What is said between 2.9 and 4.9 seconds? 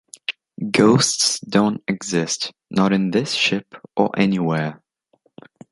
in this ship or anywhere.